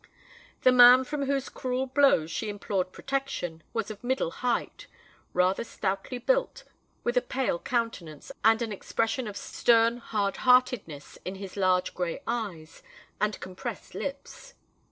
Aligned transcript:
The 0.63 0.71
man 0.71 1.03
from 1.03 1.27
whose 1.27 1.47
cruel 1.47 1.85
blows 1.85 2.31
she 2.31 2.49
implored 2.49 2.91
protection, 2.91 3.61
was 3.71 3.91
of 3.91 4.03
middle 4.03 4.31
height, 4.31 4.87
rather 5.31 5.63
stoutly 5.63 6.17
built, 6.17 6.63
with 7.03 7.17
a 7.17 7.21
pale 7.21 7.59
countenance, 7.59 8.31
and 8.43 8.63
an 8.63 8.71
expression 8.71 9.27
of 9.27 9.37
stern 9.37 9.97
hard 9.97 10.37
heartedness 10.37 11.19
in 11.23 11.35
his 11.35 11.55
large 11.55 11.93
grey 11.93 12.23
eyes 12.25 12.81
and 13.19 13.39
compressed 13.41 13.93
lips. 13.93 14.55